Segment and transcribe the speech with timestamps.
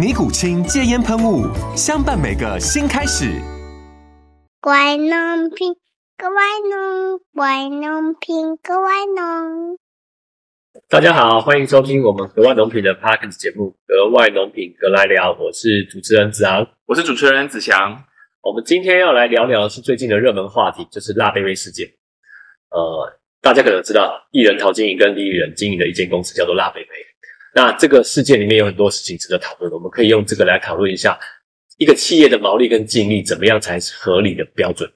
[0.00, 1.44] 尼古清戒烟喷雾，
[1.76, 3.38] 相伴每个新开始。
[4.58, 5.76] 乖农品，
[6.16, 6.30] 乖
[6.70, 8.80] 农，乖农品，乖
[9.14, 9.76] 农。
[10.88, 16.66] 大家好，欢迎收听我们格外农品的 Parkes 节目《格外农品格来聊》，我是主持人子昂。
[16.86, 18.02] 我是主持人子祥。
[18.40, 21.86] 我们今天要来聊聊的是最近的热门话题，就是辣贝贝事件。
[22.70, 26.88] 呃，大家可能知道，艺人陶晶莹跟李艺人经营的一间公司叫做辣贝贝。
[27.54, 31.18] 那这个世界里面有很多事情值得讨论，我们可以用这个来讨论一下
[31.78, 34.90] 一个企业的毛利跟净利怎么样才是合理的标准。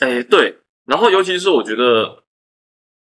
[0.00, 2.24] 哎，对，然后尤其是我觉得，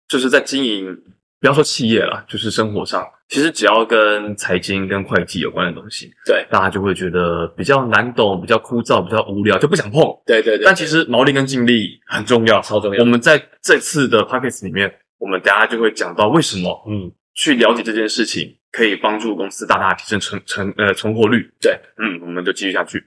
[0.08, 0.96] 就是在经营，
[1.38, 10.02] 不要说企业了，就是生活上，其实只要跟财经、跟会计有关的东西，对，大家就会觉得比较难懂、比较枯燥、比较无聊，就不想碰。
[10.27, 13.00] 对对对，但其实毛利跟净利很重要，超重要。
[13.00, 17.12] 我们在这次的 p a c k e 里面，我们大家就会讲到为什么，嗯。
[17.34, 21.50] 去了解这件事情，可以帮助公司大大提升成成呃存活率。
[21.61, 23.02] 对，嗯，我们就继续下去。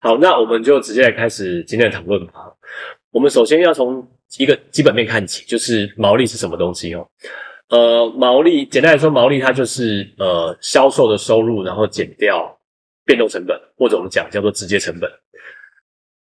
[0.00, 2.32] 好，那我们就直接来开始今天的讨论吧。
[3.10, 4.06] 我们首先要从
[4.38, 7.08] 一个基本面看起，就是毛利是什么东西哦？
[7.68, 12.58] 呃，毛利简单来说，毛利它就是呃销售的收入，然后减掉
[13.04, 15.10] 变动成本，或者我们讲叫做直接成本，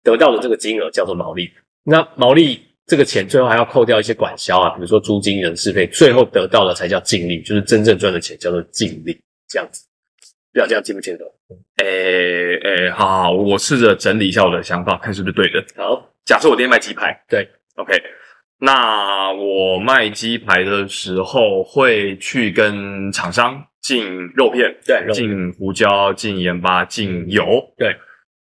[0.03, 1.51] 得到的这个金额叫做毛利。
[1.83, 2.63] 那毛利。
[2.87, 9.85] 这个钱最后还要扣掉一些管销啊，比如说租金、人事费，最后得到的才叫净利，就是真正赚的钱叫做净利，这样子。
[10.53, 11.25] 不要这样记不清楚？
[11.83, 15.63] 诶诶，好，好，我试着整理一下我的想法，看是不是对的。
[15.77, 17.93] 好，假设我今天卖鸡排，对，OK，
[18.59, 27.45] 那我卖鸡排的时候会去跟厂商进肉片，对，进胡椒、进盐巴、进油，
[27.77, 27.95] 对。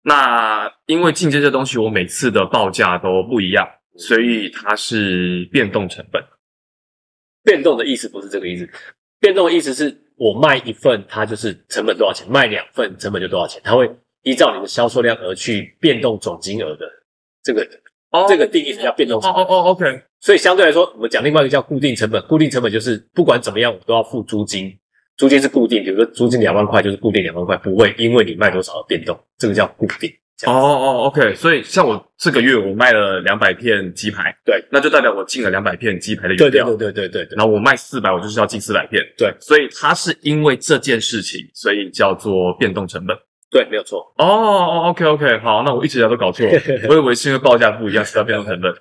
[0.04, 3.68] 那因为进这些东西，我每次的报价都不一样。
[3.98, 6.22] 所以它是变动成本，
[7.44, 8.70] 变动的意思不是这个意思。
[9.20, 13.62] 变动的意思是我卖一份，它就是成本多少钱；卖两份，成本就多少钱。
[13.64, 13.90] 它会
[14.24, 16.86] 依照你的销售量而去变动总金额的。
[17.42, 17.68] 这个
[18.28, 19.44] 这个定义是叫变动成本。
[19.44, 19.86] 哦哦，OK。
[20.20, 22.22] 所以相对来说，我们讲另外一个叫固定成本。
[22.28, 24.78] 固定成本就是不管怎么样，我都要付租金。
[25.18, 29.18] 租金是固定，比如说租金两万块，就是固定两万块，不会因为你卖多少而变动。
[29.38, 30.12] 这个叫固定。
[30.46, 37.38] 哦哦，OK，所以像我这个月我卖了两百片鸡排，对，那就代表我进了两百片鸡排的原料，对对对对对。
[37.38, 43.16] 然后我卖四百，我就是要进四百片，对，所以它是因为这件事情，所以叫做变动成本，
[43.50, 44.02] 对，没有错。
[44.18, 46.46] 哦哦，OK OK，好，那我一直以来都搞错，
[46.90, 48.74] 我以为是因为报价不一样，是要变动成本。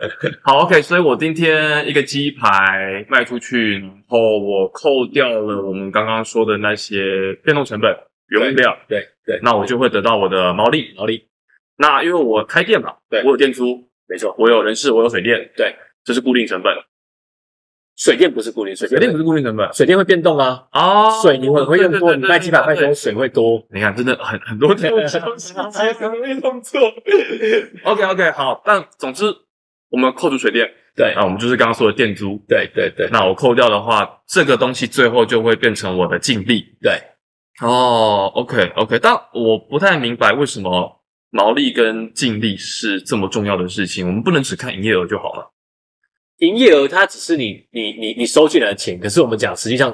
[0.42, 7.96] 好，OK，所以我今天一个鸡排卖出去，然后我扣掉了我们刚刚说的那些变动成本、
[8.30, 11.24] 原料，对对，那我就会得到我的毛利，毛利。
[11.76, 15.74] 那因为我开店嘛，对我有店租，没错，我有人事，我有水电，对，
[16.04, 16.72] 这是固定成本。
[17.96, 20.66] 水电不是固定，水水电不是固定成本，水电会变动啊。
[20.72, 23.64] 哦，水你会会用多，你卖几百块钱，水会多。
[23.72, 26.80] 你看，真的很很多这种 东西才容易弄错。
[27.84, 29.24] OK OK，好，但总之
[29.90, 33.08] 我们扣除水电，对，那，我们就是刚刚说的店租，对对对。
[33.12, 37.00] 那我扣掉的话，这个东西最后就会变成我的净利，对。
[37.62, 41.00] 哦，OK OK，但我不太明白为什么。
[41.34, 45.52] 毛利跟净利是这么重要的事情，我们不能只看营业额就好了。
[46.38, 49.92] 营业额它只是你你你你收进来的钱，可是我们讲实际上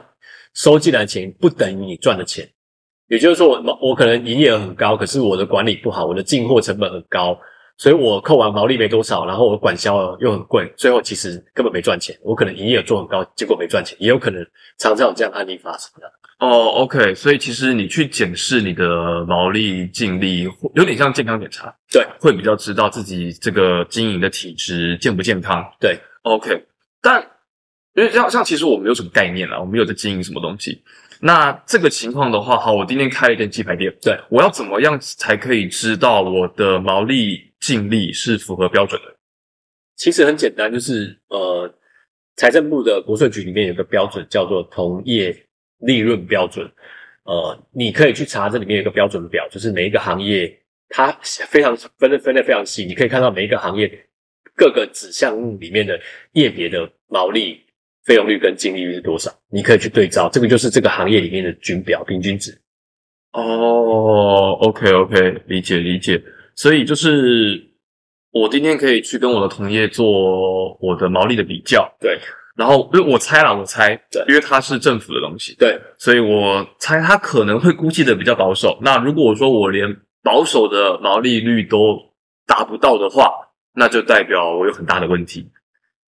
[0.53, 2.47] 收进来的钱不等于你赚的钱。
[3.09, 7.39] 也就是说，我我可能营业额很高，可是我的管理不好，我的进货成本很高，
[7.81, 12.15] 所以我扣完毛利没多少，然后我管销又很贵，最后其实根本没赚钱。
[12.23, 14.47] 我可能营业额做很高，结果没赚钱，也有可能
[14.79, 16.06] 常常有这样案例发生的。
[16.41, 25.65] 哦，OK，所以其实你去检视你的毛利、净利，有点像健康检查，对，会比较知道自己这个经营的体质健不健康。
[25.81, 26.62] 对，OK，
[27.00, 27.26] 但
[27.94, 30.83] 因为像像其实我没有什么概念啦，我没有在经营什么东西。
[31.19, 39.17] 那这个情况的话，好，我今天开了一间鸡排店，对我要怎么样才可以知道我的毛利净利是符合标准的？
[39.97, 41.73] 其实很简单，就是呃，
[42.37, 45.37] 财政部的国税局里面有个标准叫做同业
[45.79, 46.71] 利润标准。
[47.25, 50.59] 呃，你可以去查这里面有一个标准表，就是每一个行业
[50.89, 54.07] 它非常分的分的非常细，你可以看到每一个行业
[54.57, 56.01] 各个子项目里面的
[56.33, 57.61] 业别的毛利、
[58.05, 62.59] 费用率跟净利率是多少，你可以去对照，这个就是这个行业里面的均表平均值。
[63.33, 66.21] 哦，OK OK，理解理解。
[66.61, 67.59] 所以就是
[68.33, 72.19] 我今天可以去跟我的同业做我的毛利的比较，对。
[72.55, 74.23] 然后因为我猜啦，我猜，对。
[74.29, 78.79] 因为它是政府的东西，对，所以我猜它可能会估计的比较保守。
[78.83, 79.89] 那如果我说我连
[80.23, 81.99] 保守的毛利率都
[82.47, 83.33] 达不到的话，
[83.75, 85.51] 那就代表我有很大的问题。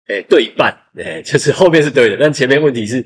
[0.07, 3.05] 哎，对一半，哎，就是后面是对的，但前面问题是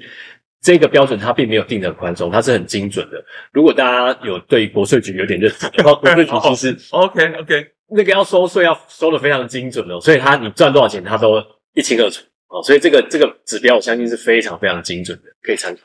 [0.62, 3.24] 这个标准它并没有定的很宽松，它是很精准的。
[3.52, 11.44] 如果大家有对国税局有点认识 国税局其实 OK OK，那个要收税要收的非常精准哦，所以它你赚多少钱它都
[11.74, 15.82] 一清二楚哦，所以这个这个指标我相信是非常非常精准的，可以参考。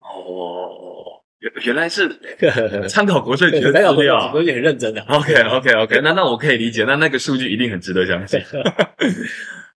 [0.00, 2.08] 哦，原原来是
[2.88, 4.30] 参考国税局的代表资料。
[4.34, 5.00] 我有点认真的。
[5.02, 8.40] OK OK OK，那那我可以理解，那那个数据一定很值得相信。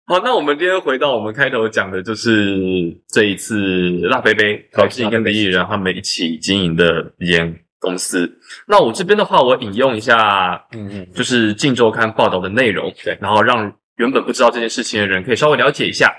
[0.09, 2.57] 好，那我们今天回到我们开头讲的，就是
[3.09, 8.27] 这一次辣杯杯陶志颖跟李艺人他们一起经营的一间公司。
[8.67, 16.11] 那我这边的话，我引用一下，嗯嗯，就是《镜周刊》报道的内容，对然后让原本不知道这件事情的人可以稍微了解一下。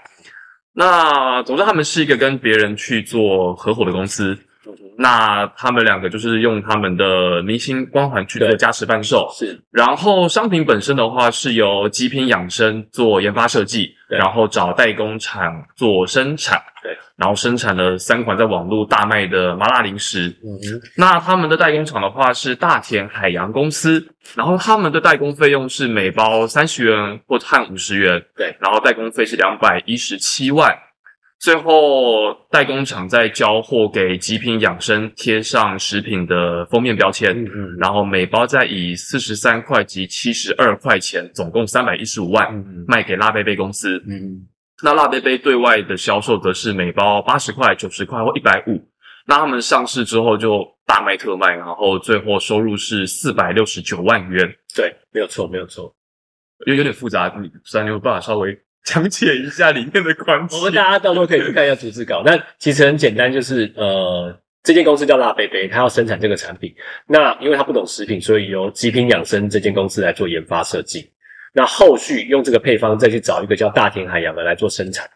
[0.71, 4.37] 那总之，他们是一个跟别人去做合伙的公司。
[4.97, 9.59] 那他们两个就是用他们的明星光环去做加持贩售，是。
[9.71, 20.27] 然后商品本身的话是由极品养生做研发设计，然后找代工厂做生产，对，然后生产了三款在网络大卖的麻辣零食。
[20.43, 24.05] 嗯那他们的代工厂的话是大田海洋公司，
[24.35, 30.77] 然后他们的代工费用是每包三十元或和五十元，对，然后代工费是两百一十七万。
[31.39, 43.97] 最后，代工厂在交货给极品养生贴上食品的封面标签，嗯嗯然后每包再以四十三块及七十二块钱，总共三百一十五万嗯卖给辣贝贝公司。
[44.07, 44.45] 嗯
[44.83, 48.81] 那辣贝贝对外的销售则是每包八十块、九十块或一百五。
[49.25, 54.45] 那他们上市之后就大卖特卖，然后最后收入是四百六十九万元，
[54.75, 55.93] 对，没有错，没有错。
[56.65, 60.57] 有有点复杂，你三牛有办法稍微讲解一下里面的关系？
[60.57, 62.23] 我们大家到时候可以去看一下逐字稿。
[62.25, 66.73] 那其实很简单，就是呃，这间公司叫辣贝贝，它要生产这个产品。
[67.05, 71.11] 那因为它不懂食品，所以由极品养生这间公司来做研发设计。
[71.53, 75.07] 那后续用这个配方再去找一个叫大田海洋的来做生产。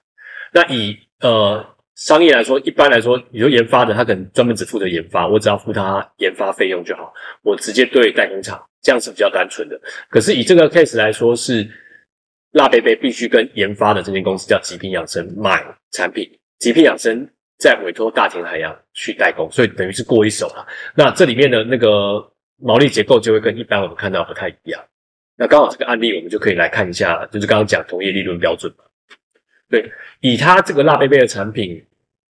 [0.51, 1.65] 那以呃
[1.95, 7.11] 商业来说，一般来说，你说研发的，他可能专门只负责研发，我只要付他研发费用就好，
[7.41, 9.79] 我直接对代工厂，这样是比较单纯的。
[10.09, 11.67] 可是以这个 case 来说是。
[12.53, 16.27] 辣贝贝必须跟研发的这间公司叫极品养生买产品，
[16.59, 17.27] 极品养生
[17.57, 20.65] 再委托大田海洋去代工，所以等于是过一手了。
[20.95, 22.23] 那这里面的那个
[22.57, 24.79] 毛利结构就会跟一般我们看到不太一样。
[25.35, 28.83] 那刚好这个案例我们就可以来看一下，就是刚刚讲同业利润标准嘛。
[29.67, 31.83] 对，以它这个辣贝贝的产品，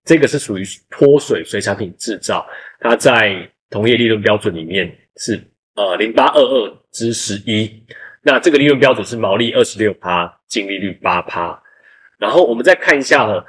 [0.05, 2.47] 这个是属于脱水水产品制造，
[2.79, 5.37] 它在同业利润标准里面是
[5.75, 7.83] 呃零八二二之十一。
[8.25, 11.61] 那这个利润标准是毛利二十六趴，净利率八趴。
[12.17, 13.43] 然后我们再看一下呢，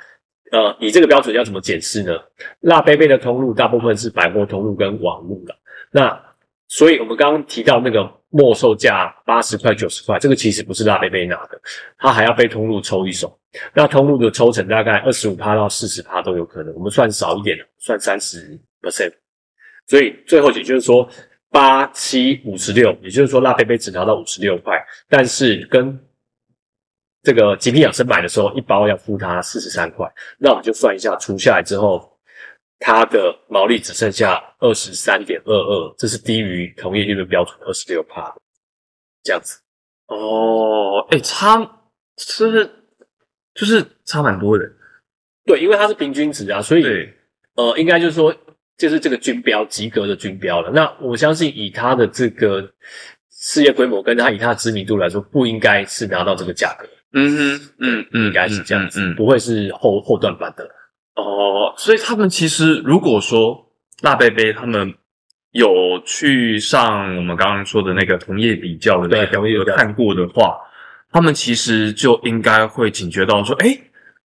[0.51, 2.19] 呃，以这个标准要怎么检视呢？
[2.61, 5.55] 辣贝贝的通路大部分是百货通路跟网路的。
[5.93, 6.21] 那
[6.67, 11.61] 所以我们刚刚提到那个末售价八十块、九十块，这个其实不是辣贝贝拿的，
[11.97, 13.39] 它还要被通路抽一手。
[13.73, 19.13] 那通路的抽成大概二十五趴到四十趴都有可能，我们算少一点，算三十 percent。
[19.87, 21.09] 所以最后也就是说。
[21.55, 25.97] 八七五十六，也就是说辣贝贝只拿到五十六块，但是跟
[27.23, 32.19] 这个极品养生买的时候，一包要付他四十三块，那我们就算一下，除下来之后，
[32.81, 38.35] 它的毛利只剩下二十三点二二，这是低于同业利润标准二十六帕，
[39.23, 39.61] 这样子。
[40.09, 41.59] 哦，哎，差
[42.19, 42.69] 是
[43.55, 44.65] 就是差蛮多的，
[45.47, 46.83] 对，因为它是平均值啊，所以，
[47.55, 48.35] 呃，应该就是说，
[48.77, 50.71] 就是这个军标及格的军标了。
[50.71, 52.69] 那我相信以他的这个
[53.31, 60.65] 事业规模跟他以他的知名度来说，不应该是拿到这个价格，嗯哼，嗯嗯，应该是这样子，嗯嗯不会是后后段版的。
[61.15, 63.71] 哦，所以他们其实如果说
[64.03, 64.93] 辣贝贝他们
[65.53, 65.69] 有
[66.05, 70.59] 去上我们刚刚说的那个同业比较的那个对同业比较有看过的话，
[71.13, 73.79] 他们其实就应该会警觉到说，哎，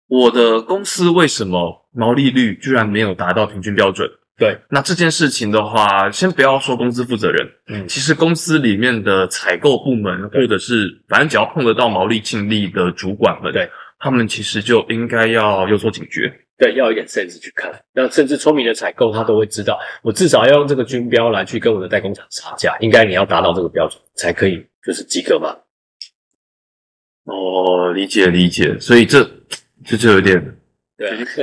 [0.08, 4.10] 我的公司为什么毛利率居然没有达到平均标准？
[4.38, 16.30] 对，那这件事情的话，先不要说公司负责人，嗯，其实公司里面的采购部门，或者是反正只要碰得到毛利净利的主管们，对，他们其实就应该要有所警觉。
[16.58, 17.72] 对，要有一点 sense 去看。
[17.94, 25.56] 那甚至聪明的采购，他都会知道，我至少要用这个军标来去跟我的代工厂杀价，应该你要达到这个标准才可以，就是及格嘛。
[27.26, 29.30] 哦，理解理解，所以这
[29.86, 30.58] 这就有点
[30.98, 31.18] 对啊，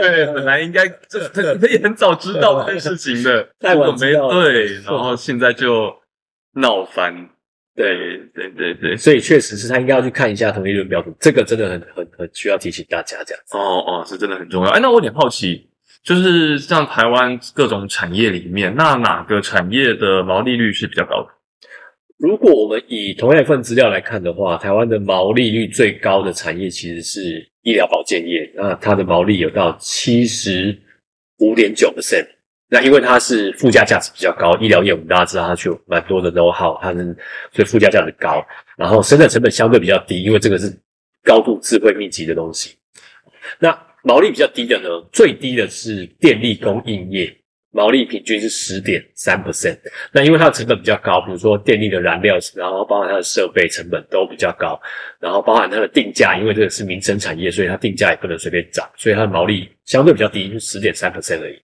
[0.00, 5.94] 对，本来应该这这可以很早知道这件事情的， 太晚没知道对，然后现在就
[6.54, 7.30] 闹翻。
[7.74, 13.54] 对对对对，所以确实是他应该要去看一下同一轮标准，这个真的很很很需要提醒大家这样子。
[13.58, 14.70] 哦哦，是真的很重要。
[14.70, 15.68] 哎，那我有点好奇，
[16.02, 21.28] 就是像台湾各种产业里面，那哪个产业的毛利率是比较高的？
[22.18, 30.76] 如果我们以同样一份资料来看的话，台湾的毛利率最高的产业其实是医疗保健业，那它的毛利有到七十
[31.38, 32.26] 五点九 percent。
[32.68, 37.16] 那因为它是附加价值比较高，医疗业我们大家知道它就蛮多的 know how，它是
[37.52, 38.44] 所以附加价值高，
[38.76, 40.74] 然后生产成本相对比较低，因为这个是
[41.22, 42.74] 高度智慧密集的东西。
[43.60, 47.32] 那毛利比较低的呢，最低的是电力供应业，
[47.76, 49.76] 毛利平均是十点三 percent。
[50.10, 54.80] 那因为它的成本比较高，比如说电力的燃料，然后包含它的设备成本都比较高，
[55.20, 61.56] 然后包含它的定价，因为这个是民生产业，所以它定价也不能随便涨，所以它的毛利相对比较低，就十点三 percent 而已。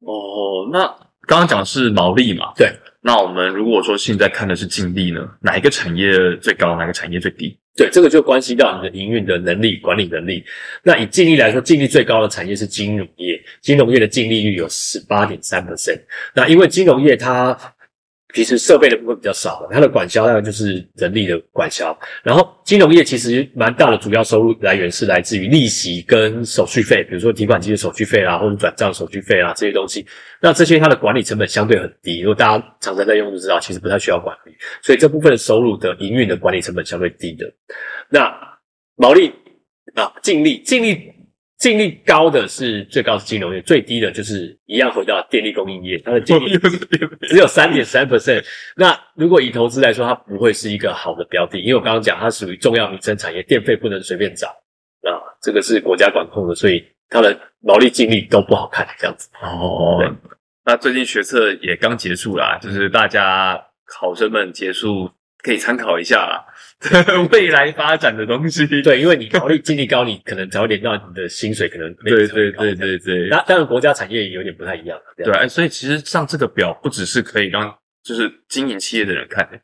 [0.00, 0.80] 哦，那
[1.26, 2.52] 刚刚讲的是毛利嘛？
[2.56, 2.70] 对。
[3.02, 7.58] 那我们如果说现在看的是净利呢，哪一个产业最高，哪个产业最低？
[7.80, 10.44] 对，这个就关系到你的营运的能力、管理能力。
[10.82, 15.98] 那以净利来说，净利最高的产业是金融业，金融业的净利率有十八点三 percent。
[16.34, 17.58] 那因为金融业它
[18.34, 21.96] 其实设备的部分比较少，它的管销大概就是人力的管销。
[22.22, 30.06] 然后金融业其实蛮大的主要收入来源是来自于利息跟手续费，比如说提款机的手续费啦，或者转账手续费啦这些东西。
[30.40, 37.52] 那这些它的管理成本相对很低，如果大家常常在用就知道，其实不太需要管理，所以这部分的收入的营运的管理成本相对低的。
[38.08, 38.32] 那
[38.96, 39.32] 毛利
[39.94, 41.12] 啊，净利净利
[41.60, 46.58] 净利高的是最高是金融业，最低的就是一样回到电力供应业，它的净利
[47.28, 48.42] 只有三点三 percent。
[48.74, 54.50] 那如果以投资来说，它不会是一个好的标的，因为我刚刚讲它属于重要民生产业，电费不能随便涨
[55.02, 59.28] 啊，这个是国家管控的，所以它的毛利净利都不好看，这样子。
[59.42, 60.10] 哦对，
[60.64, 65.10] 那最近学测也刚结束啦，就是大家考生们结束
[65.42, 66.44] 可以参考一下啦，
[67.32, 68.66] 未来发展的东西。
[68.82, 79.58] 对，因为你考虑经历高，你可能才会连到你的薪水可能没对对对对对，那当然国家产业也有点不太一样，对，哎所以其实上这个表不只是可以让就是经营企业的人看的，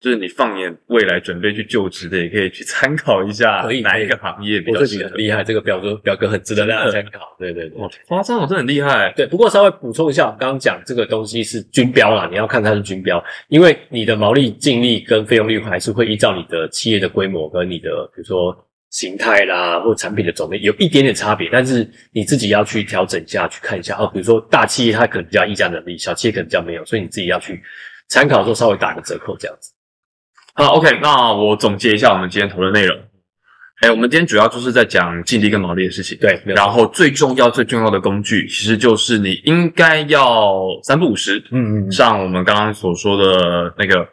[0.00, 5.04] 就是你放眼未来准备去就职的，也可以去参考一下可以哪一个行业比我自较适合。
[5.04, 7.36] 己很厉害，这个表格表格很值得大家参考。
[7.38, 9.12] 对对对哇，夸张，我真的很厉害。
[9.14, 9.26] 对。
[9.26, 18.56] 不过稍微补充一下，我刚刚讲这个东西是军标啦，你要看它是军标，因为你的毛利净利跟费用率还是会依照你的企业的规模跟你的比如说
[18.88, 24.10] 形态啦或产品的种类有一点点差别，但是你自己要去调整一下，去看一下哦。
[24.10, 27.62] 比如说大企业它可能比较议价能力，小企业可能比较没有，所以你自己要去
[28.08, 29.70] 参考的时候稍微打个折扣这样子。
[30.60, 32.94] 好，OK，那我总结一下我们今天讨论内容。
[33.80, 36.18] 哎，我们今天主要就是在讲净利跟毛利的事情。
[36.20, 44.06] 对，然后最重要、最重要的工具，其实就是你应该要三不五十，嗯嗯嗯，上我们刚刚所说的那个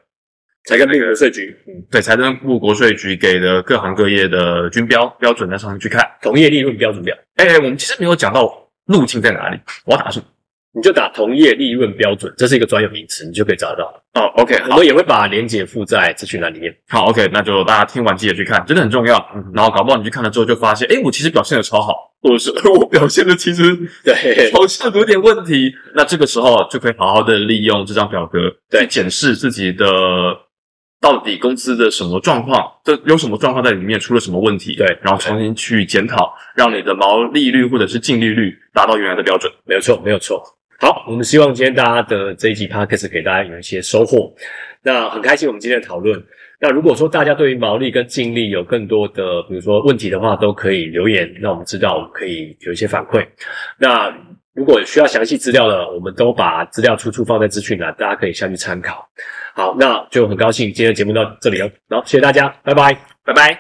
[0.63, 6.01] 才跟那个税局，嗯，对财政部国税局给的各行各业的均标标准，在上面去看。
[6.21, 7.13] 同业利润标准表。
[7.35, 8.49] 哎，我们其实没有讲到
[8.85, 10.25] 路径在哪里，我要打什么？
[10.73, 14.03] 你就打同业利润标准，这是一个专有名词，你就可以找得到。
[14.13, 16.75] 哦，OK，好我们也会把连接附在资讯栏里面。
[16.89, 19.17] 好，OK，那就大家听完记得去看，真的很重要。
[19.33, 23.63] 嗯然后搞不好你去看了之后就发现，哎，我其实表现的超好，或者是 我表现的其实
[24.05, 24.13] 对
[24.53, 25.73] 好像有点问题。
[25.95, 29.85] 那这个时候就可以好好的利用这张表格，对去检视自己的
[30.99, 39.51] 到底公司的什么状况，这有什么状况在里面，出了什么问题，对然后重新去检讨，让你的毛利率或者是净利率达到原来的标准。
[39.65, 40.43] 没有错，没有错。
[40.79, 44.33] 好，我们希望今天大家的这一集 Parks 给大家有一些收获。
[44.83, 46.23] 那很开心我们今天的讨论。
[46.59, 53.25] 那如果说大家对于毛利跟净利有更多的，比如说问题的话，都可以留言，让我们知道，我们可以有一些反馈。
[53.77, 54.11] 那
[54.53, 59.07] 如果需要详细资料的，我们都把资料出处放在资讯栏，大家可以下去参考。
[59.53, 61.69] 好，那就很高兴今天的节目到这里哦。
[61.89, 63.59] 好，谢谢大家，拜拜，拜拜。